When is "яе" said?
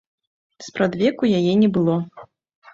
1.43-1.53